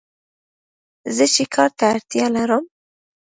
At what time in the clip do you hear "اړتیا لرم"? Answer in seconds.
1.93-2.65